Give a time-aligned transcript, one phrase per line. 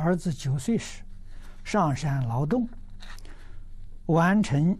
[0.00, 1.02] 儿子九岁时
[1.62, 2.66] 上山劳动，
[4.06, 4.76] 完成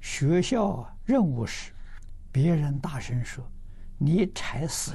[0.00, 1.72] 学校任务时，
[2.32, 3.48] 别人大声说
[3.96, 4.94] ：“你踩死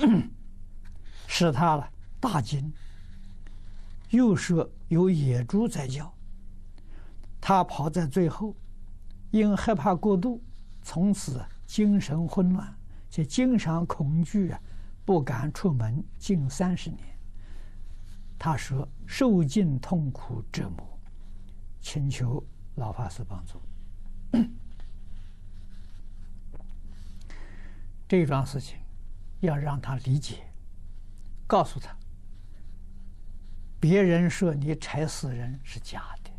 [0.00, 0.30] 人！”
[1.28, 1.86] 使他了
[2.18, 2.72] 大惊。
[4.08, 6.10] 又说有野猪在叫，
[7.38, 8.56] 他跑在最后，
[9.30, 10.42] 因害怕过度，
[10.82, 12.74] 从此精神混乱，
[13.10, 14.60] 且经常恐惧啊，
[15.04, 17.00] 不敢出门近三十年。
[18.44, 20.98] 他说受尽痛苦折磨，
[21.80, 22.44] 请求
[22.74, 23.62] 老法师帮助。
[28.08, 28.76] 这桩事情
[29.42, 30.44] 要让他理解，
[31.46, 31.96] 告诉他。
[33.78, 36.30] 别人说你踩死人是假的，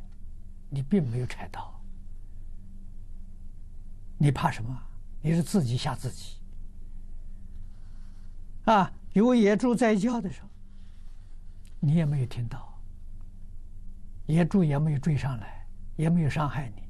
[0.70, 1.82] 你并没有踩到。
[4.18, 4.78] 你怕什么？
[5.22, 6.36] 你是自己吓自己。
[8.66, 10.50] 啊，有野猪在叫的时候，
[11.86, 12.80] 你也没有听到，
[14.28, 15.68] 野猪也没有追上来，
[15.98, 16.84] 也没有伤害你。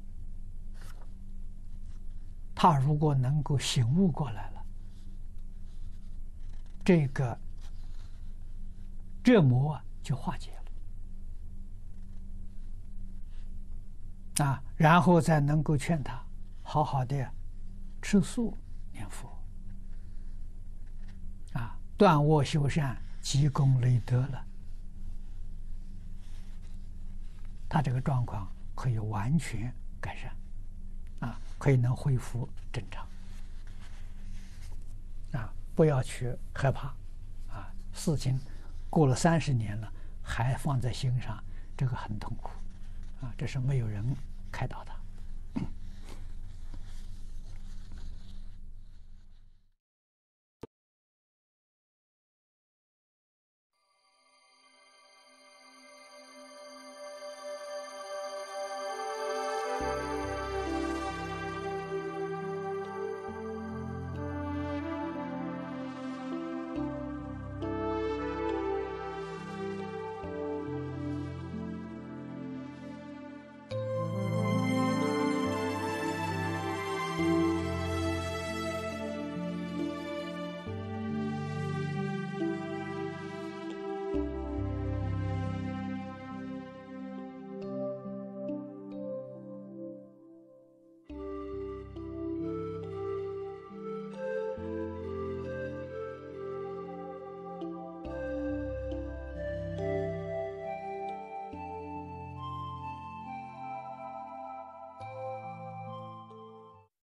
[2.54, 4.64] 他如果能够醒悟过来了，
[6.84, 7.36] 这个
[9.22, 9.80] 折磨。
[10.04, 10.50] 就化解
[14.36, 16.22] 了啊，然后再能够劝他
[16.62, 17.26] 好好的
[18.02, 18.54] 吃素
[18.92, 19.26] 念佛
[21.54, 24.46] 啊，断恶修善，积功累德了，
[27.74, 30.32] 他这个状况可以完全改善
[31.18, 33.04] 啊，可以能恢复正常
[35.32, 36.94] 啊，不要去害怕
[37.52, 38.38] 啊，事情。
[38.88, 41.42] 过了三十年了，还放在心上，
[41.76, 42.50] 这个很痛苦，
[43.20, 44.04] 啊，这是没有人
[44.52, 44.93] 开导他。